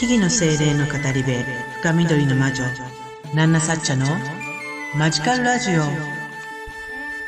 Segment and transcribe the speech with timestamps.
[0.00, 1.30] 木々の精霊の語り部
[1.82, 2.64] 深緑の魔女
[3.34, 4.06] ナンナサッチャの
[4.96, 5.82] マジカルラジオ。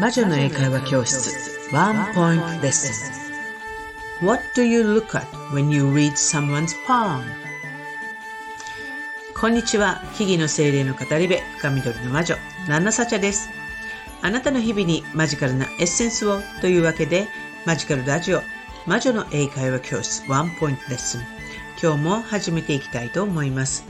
[0.00, 3.12] 魔女の英会話教室ワンポイントレッス
[4.20, 4.26] ン。
[4.26, 7.22] What do you look at when you read someone's palm?
[9.40, 12.34] こんにちは木々の精霊の語り部深緑の魔女
[12.68, 13.48] ナンナサッチャです。
[14.22, 17.28] あなたの日々にマジカルなエッセンスをというわけで
[17.64, 18.42] マジカルラジオ
[18.86, 21.35] 魔女の英会話教室ワンポイントレッスン。
[21.82, 23.84] 今日も始めていきたいと思います。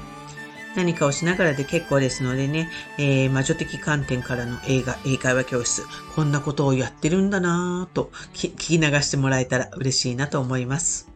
[0.75, 5.85] 何かをしながらで結構ですのでね、えー、魔女的観点からの映画、英会話教室、
[6.15, 11.09] こんなことをやってるんだなぁと聞き流してもらえたら嬉しいなと思います。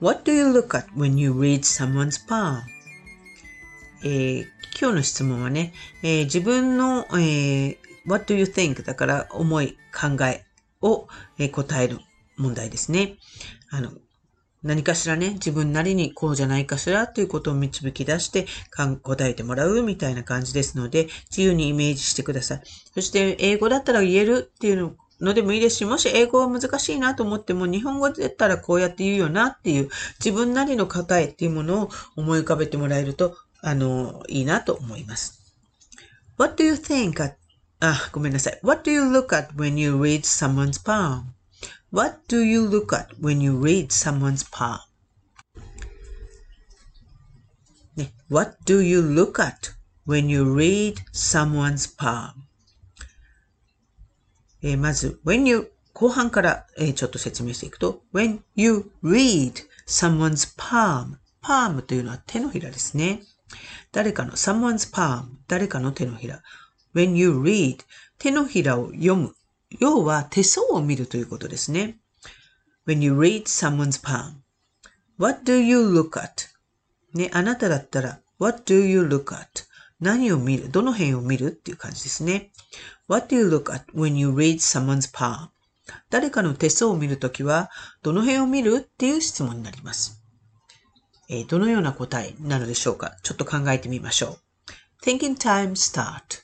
[0.00, 2.62] What do you look at when you read someone's palm?
[4.02, 4.44] えー、
[4.80, 8.82] 今日の質問はね、えー、自分の、えー、What do you think?
[8.82, 10.46] だから思い、考え
[10.80, 11.06] を、
[11.38, 11.98] えー、答える
[12.38, 13.18] 問題ですね。
[13.70, 13.92] あの、
[14.62, 18.46] 何かしらね、自分なりにこうじゃないかしらということを導き出して
[19.02, 22.60] 答えてもらうみたいな感じですので、自由にイメージしてください。
[22.94, 29.88] そして、英語だったら言えるっていうのでもいいですし、もし英語は難しいなと思っても、日本語だったらこうやって言うよなっていう、
[30.22, 35.40] 自分なりの答えっていうものを思い浮かべてもらえると、あの、いいなと思います。
[36.38, 37.34] What do you think
[37.80, 38.60] あ、ごめんなさい。
[38.62, 41.39] What do you look at when you read someone's palm?
[41.92, 44.78] What do you look at when you read someone's palm?
[47.96, 49.72] ね、What do you look at
[50.06, 52.32] when you read someone's palm?
[54.62, 59.54] え、まず、when you 後半から、え、ちょっと説明していくと、when you read
[59.86, 63.22] someone's palm palm というのは手のひらですね。
[63.92, 66.42] 誰かの someone's palm 誰かの手のひら。
[66.94, 67.78] when you read
[68.18, 69.34] 手のひらを読む
[69.78, 71.98] 要は手相を見るということですね。
[72.86, 74.36] When you read someone's palm,
[75.18, 76.48] what do you look at?
[77.14, 79.46] ね、あなただったら、what do you look at?
[80.00, 82.50] 何を見るどの辺を見るっていう感じですね。
[83.06, 85.50] What do you look at when you read someone's palm?
[86.08, 87.70] 誰かの手相を見るときは、
[88.02, 90.22] どの辺を見るっていう質問になります。
[91.28, 94.38] えー、どのような答えなのでしょうかちょっと考えてみましょ
[95.02, 95.04] う。
[95.04, 96.42] Thinking time start.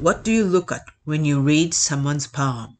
[0.00, 2.76] What do you look at when you read someone's palm?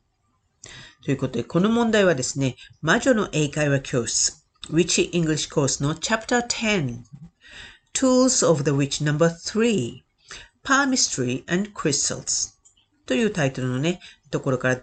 [1.04, 7.02] ということで、この問題はですね、魔女の英会話教室、Witchy English Course の Chapter 10
[7.92, 10.02] Tools of the Witch No.3
[10.64, 12.54] Palmistry and Crystals
[13.06, 14.00] というタイトルのね、
[14.30, 14.80] ところから、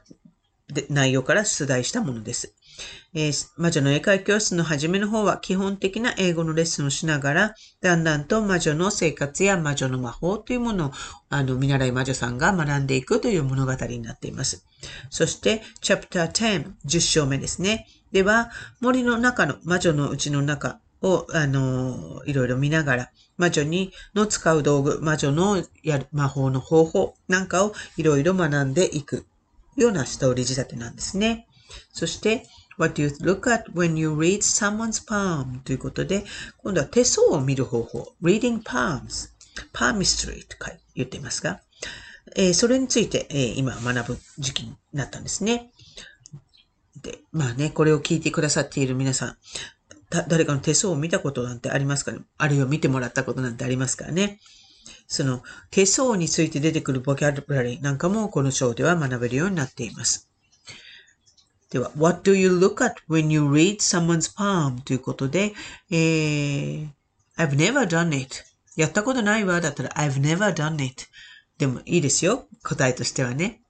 [0.89, 2.53] 内容から出題したものです。
[3.14, 10.90] えー、魔女の英会教室の初めの方は基本的な英語のレッスンをしながら、だんだんと魔女の生活や魔女の魔法というものを、
[11.30, 14.64] あの、見習い魔女さんが学んでいくという物語になっています。
[15.10, 17.86] そして、チャプター10、10章目ですね。
[18.12, 18.50] では、
[18.80, 29.26] 森の中の魔女のうちの中を、あの、いろいろ見ながら、魔女にの使う道具、魔女のやる魔法の方法なんかをいろいろ学んでいく
[29.76, 31.46] ようなストーリー仕立てなんですね。
[31.92, 32.46] そして、
[32.78, 35.60] What do you look at when you read someone's palm?
[35.60, 36.24] ということで、
[36.58, 38.14] 今度は手相を見る方法。
[38.22, 39.30] reading palms,
[39.72, 40.56] palmistry と
[40.94, 41.60] 言っていますが、
[42.34, 45.70] えー、それについて、えー、今学ぶ時期になったんですね。
[47.02, 49.36] で、まあね、これを聞いてくださっている皆さん、
[50.28, 52.20] 誰かの手相を見たことなんてありますかね？
[52.38, 54.38] あるいは見てもらったことなんてありますかね。
[55.08, 60.28] その手相について出てくるボキャブラリーなんかもこの章では学べるようになっています。
[61.70, 64.82] では、what do you look at when you read someone's palm?
[64.82, 65.52] ということで、
[65.90, 66.88] えー、
[67.36, 68.44] I've never done it.
[68.76, 69.60] やったことないわ。
[69.60, 71.06] だったら I've never done it.
[71.58, 72.46] でもいいですよ。
[72.62, 73.62] 答えとしてはね。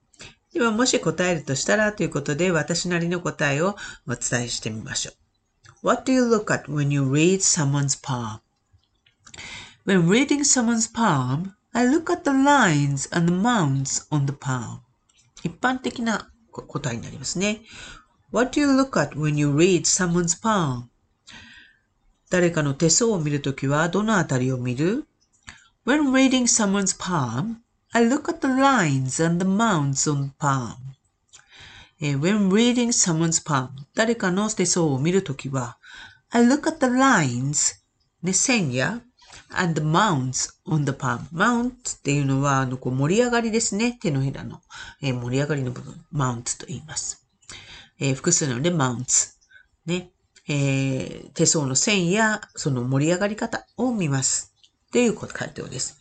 [0.53, 3.75] では、もし答えるとしたらということで、私なりの答えを
[4.07, 5.87] お伝えしてみましょう。
[5.87, 8.39] What do you look at when you read someone's palm?
[9.85, 14.79] When reading someone's palm, I look at the lines and the mounts on the palm.
[15.43, 16.31] 一般的な
[16.61, 17.61] 答えになりますね。
[18.31, 20.83] What do you look at when you read someone's palm?
[22.29, 25.05] 誰かの手相を見るときはどのあたりを見る
[25.85, 27.57] ?When reading someone's palm,
[27.93, 30.75] I look at the lines and the mounts on the palm.
[31.99, 35.77] When reading someone's palm, 誰かの手相を見るときは
[36.29, 37.77] I look at the lines,
[38.21, 39.01] ね、線や
[39.51, 41.27] and the mounts on the palm.
[41.31, 43.97] mount っていうのは、あの、こう盛り上がりですね。
[44.01, 44.61] 手のひらの、
[45.01, 46.05] えー、盛り上がりの部分。
[46.13, 47.27] mount と言います。
[47.99, 49.35] えー、複数なので mounts。
[49.85, 50.11] ね。
[50.49, 54.53] えー、手相の線やその盛り上がり方を見ます。
[54.91, 55.99] という回答です。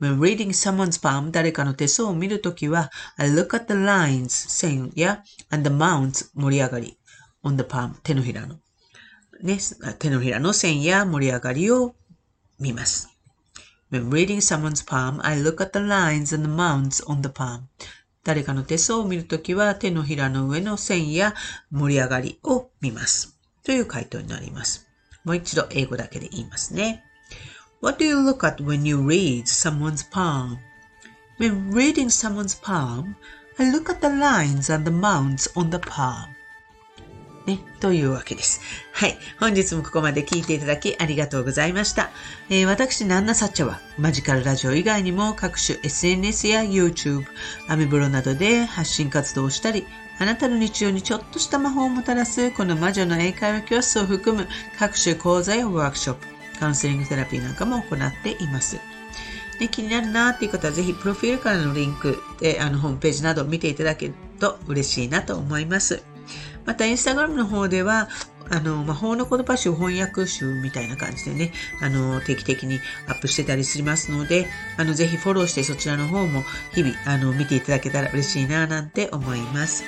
[0.00, 6.98] When reading someone's palm, 誰かの手相を見るときは、I look at the lines, 線や、and the mounts, 盛り上がり、
[7.44, 8.56] on the palm, 手のひらの。
[9.42, 9.58] ね、
[10.00, 11.94] 手のひらの線や盛り上がりを
[12.62, 13.08] 見ます。
[13.90, 17.64] When reading someone's palm, I look at the lines and the mounts on the palm.
[18.24, 21.34] 誰かの手相を見るときは手のひらの上の線や
[21.70, 23.36] 盛り上がりを見ます。
[23.64, 24.86] という回答になります。
[25.24, 27.04] もう一度英語だけで言いますね。
[27.82, 30.58] What do you look at when you read someone's palm?
[31.38, 33.16] When reading someone's palm,
[33.58, 36.28] I look at the lines and the mounts on the palm.
[37.46, 38.60] ね、というわけです。
[38.92, 39.18] はい。
[39.40, 42.10] 本日もここまで聞いていただきありがとうございました。
[42.50, 47.24] えー、私、ナンナサッチャは、マジカルラジオ以外にも各種 SNS や YouTube、
[47.68, 49.86] アメブロなどで発信活動をしたり、
[50.18, 54.46] あなたの日常にちょっとした魔法をもたらすこの魔女の英会話教室を含む
[54.78, 56.26] 各種講座やワークショップ、
[56.60, 58.78] カウンセリングセラピーなんかも行っています。
[59.58, 66.11] ね、気になるなっていう方はぜひプロフィールからのリンクであのホームページなどを見ていただけると嬉しいなと思います。
[66.64, 68.08] またインスタグラムの方では
[68.50, 76.42] あの、魔法の言葉集翻訳集みたいな感じでね、あの、定期的にアップしてたりしますので、あの、ぜひフォローしてそちらの方も
[76.74, 79.84] 日々、あの、見ていただけたら嬉しいななんて思います。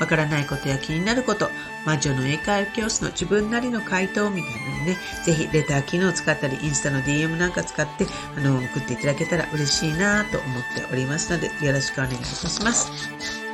[0.00, 1.50] わからないことや気になること、
[1.84, 8.06] 魔女の英会話教室の自分なりの回答みたいなので、ぜひレター機能を使ったり、インスタの DM なんか使って、
[8.36, 13.47] あの、送っていただけたら嬉しいなと思っておりますので、よろしくお願いいたします。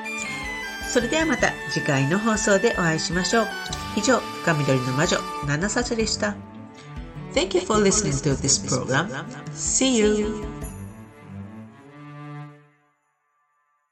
[0.94, 3.46] それではまた次回の放送でお会いしましょう。
[3.96, 6.36] 以上、深緑の魔女、ナナサチでした。
[7.34, 9.08] Thank you for listening to this program.
[9.56, 10.53] See you!